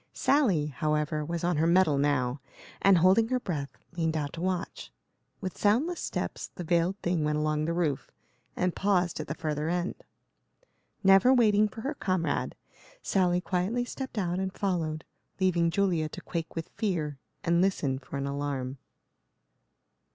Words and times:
Sally, 0.13 0.65
however, 0.65 1.23
was 1.23 1.43
on 1.43 1.57
her 1.57 1.67
mettle 1.67 1.99
now, 1.99 2.41
and, 2.81 2.97
holding 2.97 3.27
her 3.27 3.39
breath, 3.39 3.69
leaned 3.95 4.17
out 4.17 4.33
to 4.33 4.41
watch. 4.41 4.91
With 5.41 5.55
soundless 5.55 5.99
steps 5.99 6.49
the 6.55 6.63
veiled 6.63 6.97
thing 7.03 7.23
went 7.23 7.37
along 7.37 7.65
the 7.65 7.73
roof, 7.73 8.09
and 8.55 8.75
paused 8.75 9.19
at 9.19 9.27
the 9.27 9.35
further 9.35 9.69
end. 9.69 9.93
Never 11.03 11.31
waiting 11.31 11.67
for 11.67 11.81
her 11.81 11.93
comrade, 11.93 12.55
Sally 13.03 13.41
quietly 13.41 13.85
stepped 13.85 14.17
out 14.17 14.39
and 14.39 14.51
followed, 14.51 15.05
leaving 15.39 15.69
Julia 15.69 16.09
to 16.09 16.21
quake 16.21 16.55
with 16.55 16.69
fear 16.69 17.19
and 17.43 17.61
listen 17.61 17.99
for 17.99 18.17
an 18.17 18.25
alarm. 18.25 18.79